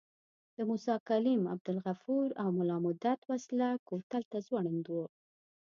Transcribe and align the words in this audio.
د 0.55 0.57
موسی 0.69 0.95
کلیم، 1.09 1.41
عبدالغفور 1.53 2.27
او 2.41 2.47
ملا 2.57 2.77
مدت 2.85 3.19
وسله 3.31 3.69
کوتل 3.87 4.23
ته 4.31 4.37
ځوړند 4.47 4.85
وو. 4.93 5.05